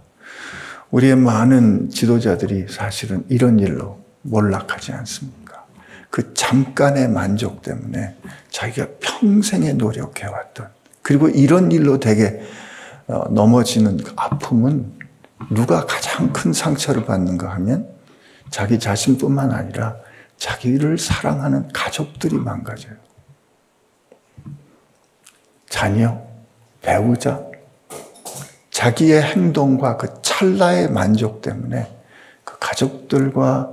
우리의 0.91 1.15
많은 1.15 1.89
지도자들이 1.89 2.67
사실은 2.69 3.23
이런 3.29 3.59
일로 3.59 3.99
몰락하지 4.23 4.91
않습니까? 4.93 5.65
그 6.09 6.33
잠깐의 6.33 7.09
만족 7.09 7.61
때문에 7.61 8.15
자기가 8.49 8.87
평생에 8.99 9.73
노력해왔던, 9.73 10.67
그리고 11.01 11.29
이런 11.29 11.71
일로 11.71 11.99
되게 11.99 12.41
어, 13.07 13.27
넘어지는 13.29 13.97
그 13.97 14.13
아픔은 14.15 14.99
누가 15.51 15.85
가장 15.85 16.33
큰 16.33 16.53
상처를 16.53 17.05
받는가 17.05 17.49
하면 17.55 17.87
자기 18.49 18.79
자신뿐만 18.79 19.51
아니라 19.51 19.95
자기를 20.37 20.97
사랑하는 20.97 21.69
가족들이 21.73 22.37
망가져요. 22.37 22.93
자녀, 25.69 26.28
배우자, 26.81 27.43
자기의 28.71 29.21
행동과 29.21 29.97
그 29.97 30.21
찰나의 30.21 30.89
만족 30.89 31.41
때문에 31.41 31.91
그 32.43 32.57
가족들과 32.59 33.71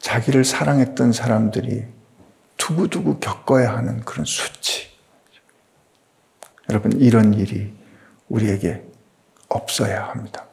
자기를 0.00 0.44
사랑했던 0.44 1.12
사람들이 1.12 1.84
두고두고 2.56 3.18
겪어야 3.18 3.76
하는 3.76 4.00
그런 4.04 4.24
수치. 4.24 4.88
여러분, 6.70 6.92
이런 6.92 7.34
일이 7.34 7.74
우리에게 8.28 8.82
없어야 9.48 10.08
합니다. 10.08 10.46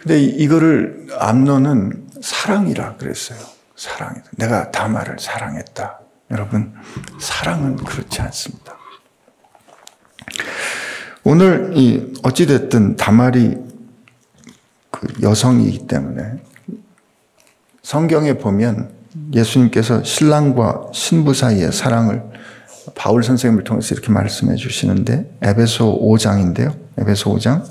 근데 0.00 0.20
이거를 0.20 1.08
암론은 1.18 2.10
사랑이라 2.20 2.96
그랬어요. 2.96 3.38
사랑이다. 3.76 4.30
내가 4.32 4.70
다마를 4.70 5.18
사랑했다. 5.18 6.00
여러분, 6.30 6.74
사랑은 7.20 7.76
그렇지 7.76 8.22
않습니다. 8.22 8.75
오늘 11.24 11.72
이 11.74 12.14
어찌됐든 12.22 12.96
다말이 12.96 13.56
그 14.90 15.08
여성이기 15.22 15.86
때문에 15.86 16.42
성경에 17.82 18.34
보면 18.34 18.90
예수님께서 19.34 20.02
신랑과 20.04 20.88
신부 20.92 21.34
사이의 21.34 21.72
사랑을 21.72 22.22
바울 22.94 23.22
선생님을 23.22 23.64
통해서 23.64 23.94
이렇게 23.94 24.12
말씀해 24.12 24.56
주시는데 24.56 25.38
에베소 25.42 26.00
5장인데요. 26.00 26.74
에베소 26.98 27.34
5장 27.34 27.64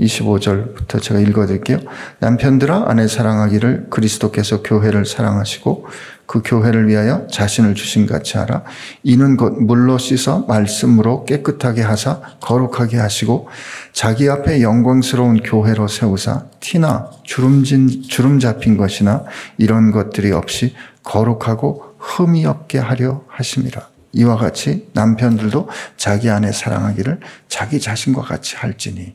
25절부터 0.00 1.02
제가 1.02 1.20
읽어 1.20 1.46
드릴게요. 1.46 1.78
남편들아 2.18 2.84
아내 2.86 3.06
사랑하기를 3.06 3.88
그리스도께서 3.90 4.62
교회를 4.62 5.04
사랑하시고 5.04 5.86
그 6.26 6.42
교회를 6.44 6.88
위하여 6.88 7.26
자신을 7.26 7.74
주신 7.74 8.06
같이 8.06 8.38
하라. 8.38 8.62
이는 9.02 9.36
곧 9.36 9.60
물로 9.60 9.98
씻어 9.98 10.44
말씀으로 10.46 11.24
깨끗하게 11.24 11.82
하사 11.82 12.20
거룩하게 12.40 12.98
하시고 12.98 13.48
자기 13.92 14.30
앞에 14.30 14.62
영광스러운 14.62 15.42
교회로 15.42 15.88
세우사 15.88 16.44
티나 16.60 17.10
주름진 17.24 18.02
주름 18.02 18.38
잡힌 18.38 18.76
것이나 18.76 19.24
이런 19.58 19.90
것들이 19.90 20.30
없이 20.30 20.74
거룩하고 21.02 21.96
흠이 21.98 22.46
없게 22.46 22.78
하려 22.78 23.24
하심이라. 23.28 23.88
이와 24.12 24.36
같이 24.36 24.88
남편들도 24.92 25.68
자기 25.96 26.30
아내 26.30 26.52
사랑하기를 26.52 27.20
자기 27.48 27.80
자신과 27.80 28.22
같이 28.22 28.56
할지니 28.56 29.14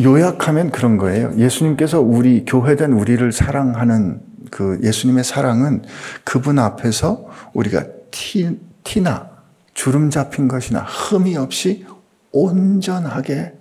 요약하면 0.00 0.70
그런 0.70 0.96
거예요. 0.96 1.34
예수님께서 1.36 2.00
우리 2.00 2.44
교회된 2.44 2.92
우리를 2.92 3.32
사랑하는 3.32 4.20
그 4.50 4.78
예수님의 4.82 5.24
사랑은 5.24 5.84
그분 6.24 6.58
앞에서 6.58 7.28
우리가 7.52 7.84
티, 8.10 8.58
티나 8.84 9.28
주름 9.74 10.10
잡힌 10.10 10.48
것이나 10.48 10.80
흠이 10.80 11.36
없이 11.36 11.84
온전하게 12.32 13.54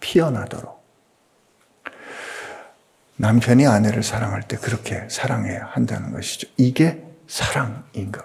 피어나도록 0.00 0.78
남편이 3.16 3.66
아내를 3.66 4.02
사랑할 4.02 4.42
때 4.42 4.56
그렇게 4.56 5.04
사랑해야 5.08 5.68
한다는 5.72 6.12
것이죠. 6.12 6.48
이게 6.56 7.04
사랑인 7.26 8.12
것. 8.12 8.24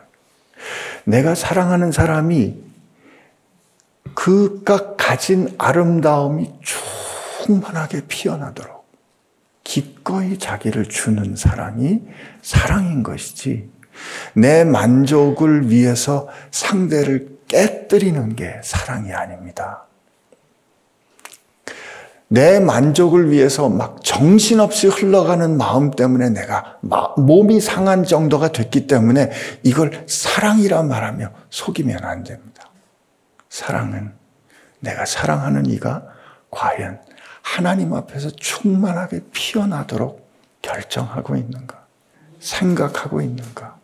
내가 1.04 1.36
사랑하는 1.36 1.92
사람이 1.92 2.73
그가 4.16 4.96
가진 4.96 5.54
아름다움이 5.58 6.54
충만하게 6.62 8.04
피어나도록 8.08 8.84
기꺼이 9.64 10.38
자기를 10.38 10.90
주는 10.90 11.36
사랑이 11.36 12.02
사랑인 12.42 13.04
것이지 13.04 13.70
내 14.34 14.64
만족을 14.64 15.70
위해서 15.70 16.28
상대를 16.52 17.38
깨뜨리는 17.48 18.36
게 18.36 18.60
사랑이 18.64 19.14
아닙니다. 19.14 19.84
내 22.28 22.60
만족을 22.60 23.30
위해서 23.30 23.70
막 23.70 24.04
정신없이 24.04 24.88
흘러가는 24.88 25.56
마음 25.56 25.92
때문에 25.92 26.30
내가 26.32 26.80
몸이 27.16 27.62
상한 27.62 28.04
정도가 28.04 28.52
됐기 28.52 28.88
때문에 28.88 29.30
이걸 29.62 30.04
사랑이라 30.08 30.82
말하며 30.82 31.30
속이면 31.52 32.04
안 32.04 32.24
됩니다. 32.24 32.73
사랑은 33.54 34.12
내가 34.80 35.06
사랑하는 35.06 35.68
이가 35.68 36.08
과연 36.50 37.00
하나님 37.44 37.94
앞에서 37.94 38.32
충만하게 38.32 39.20
피어나도록 39.32 40.28
결정하고 40.64 41.36
있는가? 41.36 41.86
생각하고 42.40 43.22
있는가? 43.22 43.78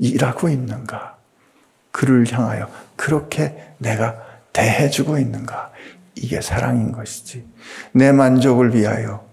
일하고 0.00 0.48
있는가? 0.48 1.16
그를 1.92 2.26
향하여 2.28 2.68
그렇게 2.96 3.72
내가 3.78 4.16
대해주고 4.52 5.18
있는가? 5.18 5.70
이게 6.16 6.40
사랑인 6.40 6.90
것이지. 6.90 7.46
내 7.92 8.10
만족을 8.10 8.74
위하여, 8.74 9.24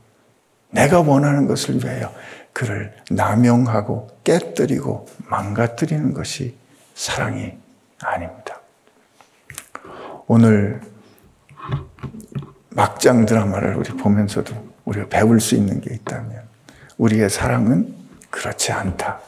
내가 0.70 1.02
원하는 1.02 1.48
것을 1.48 1.84
위하여 1.84 2.14
그를 2.54 2.96
남용하고 3.10 4.20
깨뜨리고 4.24 5.08
망가뜨리는 5.26 6.14
것이 6.14 6.56
사랑이 6.94 7.58
아닙니다. 8.04 8.47
오늘 10.28 10.82
막장 12.70 13.26
드라마를 13.26 13.76
우리 13.76 13.90
보면서도 13.92 14.54
우리가 14.86 15.08
배울 15.08 15.40
수 15.40 15.56
있는 15.56 15.80
게 15.80 15.96
있다면 15.96 16.42
우리의 16.98 17.30
사랑은 17.30 17.96
그렇지 18.30 18.74
않다. 18.74 19.20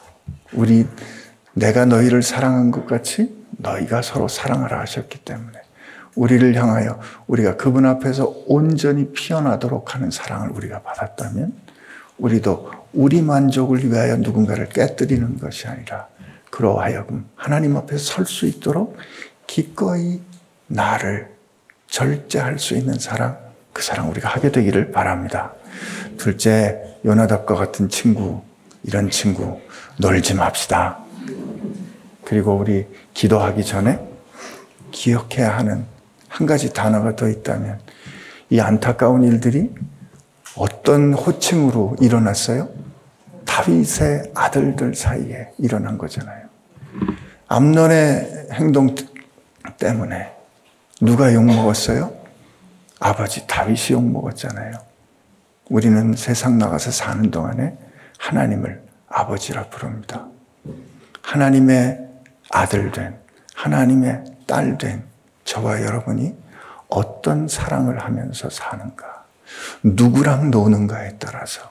우리 0.52 0.86
내가 1.54 1.86
너희를 1.86 2.22
사랑한 2.22 2.70
것 2.70 2.86
같이 2.86 3.34
너희가 3.58 4.02
서로 4.02 4.28
사랑하라 4.28 4.80
하셨기 4.80 5.20
때문에 5.24 5.58
우리를 6.16 6.54
향하여 6.54 7.00
우리가 7.26 7.56
그분 7.56 7.86
앞에서 7.86 8.34
온전히 8.46 9.10
피어나도록 9.12 9.94
하는 9.94 10.10
사랑을 10.10 10.50
우리가 10.50 10.82
받았다면 10.82 11.52
우리도 12.18 12.70
우리 12.92 13.22
만족을 13.22 13.90
위하여 13.90 14.16
누군가를 14.16 14.68
깨뜨리는 14.68 15.38
것이 15.38 15.66
아니라 15.66 16.08
그러하여금 16.50 17.26
하나님 17.36 17.76
앞에 17.76 17.96
설 17.96 18.26
수 18.26 18.46
있도록 18.46 18.96
기꺼이 19.46 20.20
나를 20.70 21.28
절제할 21.88 22.58
수 22.58 22.74
있는 22.74 22.98
사랑, 22.98 23.36
그 23.72 23.82
사랑 23.82 24.08
우리가 24.08 24.28
하게 24.28 24.52
되기를 24.52 24.92
바랍니다. 24.92 25.52
둘째, 26.16 26.80
요나답과 27.04 27.56
같은 27.56 27.88
친구, 27.88 28.42
이런 28.84 29.10
친구, 29.10 29.60
놀지 29.98 30.34
맙시다. 30.34 30.98
그리고 32.24 32.54
우리 32.54 32.86
기도하기 33.14 33.64
전에 33.64 33.98
기억해야 34.92 35.56
하는 35.58 35.84
한 36.28 36.46
가지 36.46 36.72
단어가 36.72 37.16
더 37.16 37.28
있다면 37.28 37.80
이 38.50 38.60
안타까운 38.60 39.24
일들이 39.24 39.70
어떤 40.56 41.12
호칭으로 41.12 41.96
일어났어요? 42.00 42.68
다윗의 43.44 44.32
아들들 44.34 44.94
사이에 44.94 45.48
일어난 45.58 45.98
거잖아요. 45.98 46.46
암론의 47.48 48.48
행동 48.52 48.94
때문에 49.78 50.39
누가 51.00 51.32
욕먹었어요? 51.32 52.14
아버지 52.98 53.46
다윗이 53.46 53.92
욕먹었잖아요. 53.92 54.72
우리는 55.70 56.14
세상 56.14 56.58
나가서 56.58 56.90
사는 56.90 57.30
동안에 57.30 57.76
하나님을 58.18 58.82
아버지라 59.08 59.70
부릅니다. 59.70 60.26
하나님의 61.22 62.06
아들 62.50 62.92
된, 62.92 63.18
하나님의 63.54 64.24
딸 64.46 64.76
된 64.76 65.04
저와 65.44 65.82
여러분이 65.82 66.34
어떤 66.88 67.48
사랑을 67.48 68.00
하면서 68.00 68.50
사는가, 68.50 69.24
누구랑 69.82 70.50
노는가에 70.50 71.16
따라서 71.18 71.70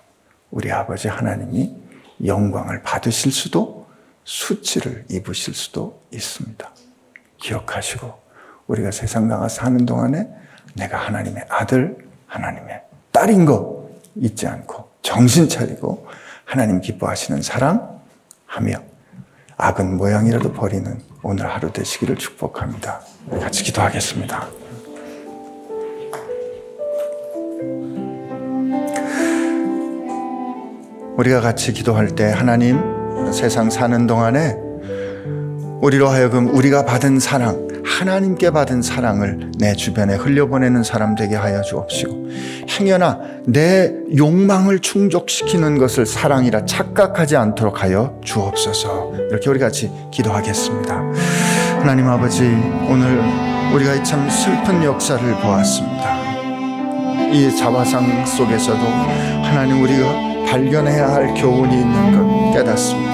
우리 0.49 0.71
아버지 0.71 1.07
하나님이 1.07 1.75
영광을 2.25 2.81
받으실 2.81 3.31
수도 3.31 3.87
수치를 4.23 5.05
입으실 5.09 5.53
수도 5.53 6.01
있습니다. 6.11 6.67
기억하시고 7.37 8.28
우리가 8.69 8.91
세상 8.91 9.27
나가 9.27 9.49
사는 9.49 9.83
동안에 9.85 10.29
내가 10.75 10.97
하나님의 10.97 11.43
아들, 11.49 11.97
하나님의 12.27 12.81
딸인 13.11 13.45
거 13.45 13.89
잊지 14.15 14.47
않고 14.47 14.89
정신 15.01 15.49
차리고 15.49 16.07
하나님 16.45 16.79
기뻐하시는 16.79 17.41
사랑 17.41 17.99
하며 18.45 18.77
악은 19.57 19.97
모양이라도 19.97 20.53
버리는 20.53 21.01
오늘 21.23 21.47
하루 21.49 21.73
되시기를 21.73 22.15
축복합니다. 22.15 23.01
같이 23.41 23.63
기도하겠습니다. 23.63 24.47
우리가 31.17 31.41
같이 31.41 31.73
기도할 31.73 32.15
때 32.15 32.31
하나님 32.31 32.79
세상 33.33 33.69
사는 33.69 34.05
동안에 34.07 34.55
우리로 35.81 36.07
하여금 36.07 36.55
우리가 36.55 36.85
받은 36.85 37.19
사랑 37.19 37.68
하나님께 37.89 38.51
받은 38.51 38.81
사랑을 38.81 39.51
내 39.57 39.73
주변에 39.73 40.15
흘려보내는 40.15 40.83
사람 40.83 41.15
되게 41.15 41.35
하여 41.35 41.61
주옵시고 41.61 42.29
행여나 42.69 43.19
내 43.45 43.91
욕망을 44.15 44.79
충족시키는 44.79 45.79
것을 45.79 46.05
사랑이라 46.05 46.65
착각하지 46.65 47.35
않도록 47.35 47.81
하여 47.81 48.17
주옵소서. 48.23 49.13
이렇게 49.31 49.49
우리 49.49 49.59
같이 49.59 49.91
기도하겠습니다. 50.11 50.95
하나님 51.79 52.07
아버지, 52.07 52.43
오늘 52.87 53.21
우리가 53.73 53.95
이참 53.95 54.29
슬픈 54.29 54.83
역사를 54.83 55.21
보았습니다. 55.41 56.19
이 57.31 57.55
자화상 57.57 58.25
속에서도 58.25 58.79
하나님 59.43 59.81
우리가 59.81 60.45
발견해야 60.49 61.13
할 61.13 61.33
교훈이 61.33 61.73
있는 61.73 62.51
것 62.51 62.53
깨닫습니다. 62.53 63.11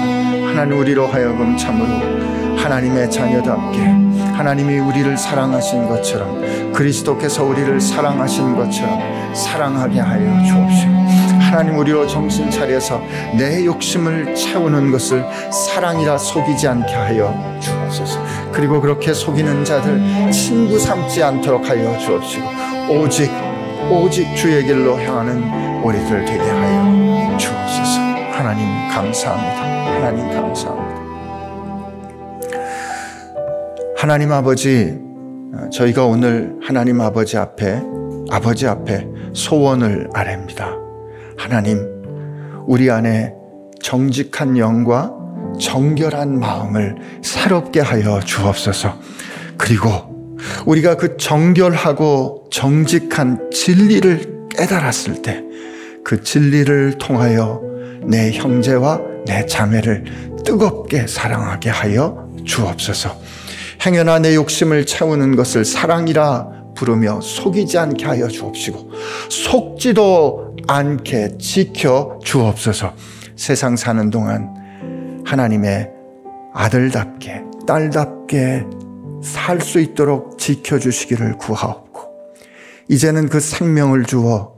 하나님 0.48 0.78
우리로 0.78 1.06
하여금 1.06 1.56
참으로 1.56 2.56
하나님의 2.56 3.10
자녀답게 3.10 4.05
하나님이 4.36 4.78
우리를 4.78 5.16
사랑하신 5.16 5.88
것처럼 5.88 6.72
그리스도께서 6.72 7.42
우리를 7.42 7.80
사랑하신 7.80 8.54
것처럼 8.54 9.34
사랑하게 9.34 10.00
하여 10.00 10.44
주옵시고 10.44 10.92
하나님 11.40 11.78
우리로 11.78 12.06
정신 12.06 12.50
차려서 12.50 13.00
내 13.38 13.64
욕심을 13.64 14.34
채우는 14.34 14.92
것을 14.92 15.24
사랑이라 15.50 16.18
속이지 16.18 16.68
않게 16.68 16.92
하여 16.92 17.58
주옵소서. 17.60 18.20
그리고 18.52 18.80
그렇게 18.80 19.14
속이는 19.14 19.64
자들 19.64 20.30
친구 20.30 20.78
삼지 20.78 21.22
않도록 21.22 21.68
하여 21.68 21.96
주옵시고 21.98 22.46
오직 22.90 23.30
오직 23.90 24.34
주의 24.36 24.62
길로 24.64 25.00
향하는 25.00 25.82
우리들 25.82 26.24
되게 26.26 26.42
하여 26.42 27.36
주옵소서. 27.38 28.00
하나님 28.32 28.66
감사합니다. 28.90 29.62
하나님 29.94 30.28
감사합니다 30.30 31.05
하나님 33.96 34.32
아버지 34.32 34.98
저희가 35.72 36.04
오늘 36.04 36.56
하나님 36.62 37.00
아버지 37.00 37.36
앞에 37.36 37.82
아버지 38.30 38.66
앞에 38.66 39.06
소원을 39.32 40.08
아뢰입니다. 40.12 40.70
하나님 41.36 41.80
우리 42.66 42.90
안에 42.90 43.32
정직한 43.82 44.58
영과 44.58 45.12
정결한 45.60 46.38
마음을 46.38 46.96
새롭게 47.22 47.80
하여 47.80 48.20
주옵소서. 48.20 48.98
그리고 49.56 50.36
우리가 50.66 50.96
그 50.96 51.16
정결하고 51.16 52.48
정직한 52.50 53.50
진리를 53.50 54.48
깨달았을 54.50 55.22
때 55.22 55.46
그 56.06 56.22
진리를 56.22 56.98
통하여 56.98 57.60
내 58.04 58.30
형제와 58.30 59.00
내 59.26 59.44
자매를 59.44 60.04
뜨겁게 60.44 61.08
사랑하게 61.08 61.68
하여 61.70 62.30
주옵소서. 62.44 63.18
행여나 63.86 64.18
내 64.18 64.34
욕심을 64.34 64.84
채우는 64.84 65.36
것을 65.36 65.64
사랑이라 65.64 66.72
부르며 66.74 67.20
속이지 67.20 67.78
않게 67.78 68.04
하여 68.04 68.26
주옵시고 68.26 68.90
속지도 69.30 70.56
않게 70.66 71.38
지켜 71.38 72.18
주옵소서. 72.24 72.92
세상 73.36 73.76
사는 73.76 74.10
동안 74.10 75.22
하나님의 75.24 75.88
아들답게 76.52 77.44
딸답게 77.68 78.64
살 79.22 79.60
수 79.60 79.78
있도록 79.78 80.36
지켜 80.36 80.80
주시기를 80.80 81.38
구하옵고 81.38 82.02
이제는 82.88 83.28
그 83.28 83.38
생명을 83.38 84.04
주어 84.04 84.56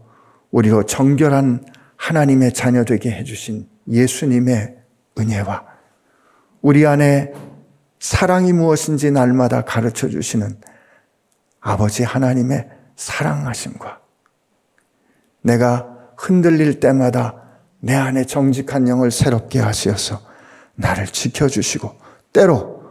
우리로 0.51 0.85
정결한 0.85 1.67
하나님의 1.97 2.55
자녀 2.55 2.83
되게 2.85 3.11
해 3.11 3.25
주신 3.25 3.67
예수님의 3.91 4.75
은혜와 5.19 5.65
우리 6.63 6.87
안에 6.87 7.33
사랑이 8.01 8.53
무엇인지 8.53 9.11
날마다 9.11 9.63
가르쳐 9.63 10.09
주시는 10.09 10.57
아버지 11.61 12.05
하나님의 12.05 12.69
사랑하심과 12.97 14.01
내가 15.43 15.99
흔들릴 16.17 16.81
때마다 16.81 17.43
내 17.81 17.95
안에 17.95 18.25
정직한 18.25 18.89
영을 18.89 19.11
새롭게 19.11 19.61
하시어서 19.61 20.21
나를 20.75 21.07
지켜주시고 21.07 21.93
때로 22.33 22.83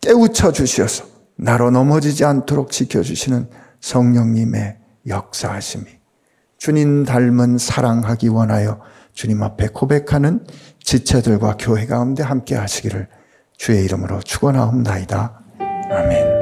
깨우쳐 0.00 0.52
주시어서 0.52 1.04
나로 1.36 1.70
넘어지지 1.70 2.24
않도록 2.24 2.70
지켜주시는 2.70 3.48
성령님의 3.80 4.78
역사하심이 5.06 5.86
주님 6.58 7.04
닮은 7.04 7.58
사랑하기 7.58 8.28
원하여 8.28 8.80
주님 9.12 9.42
앞에 9.42 9.68
고백하는 9.68 10.46
지체들과 10.82 11.56
교회 11.58 11.86
가운데 11.86 12.22
함께 12.22 12.54
하시기를 12.54 13.08
주의 13.58 13.84
이름으로 13.84 14.20
축원하옵나이다. 14.20 15.40
아멘. 15.90 16.37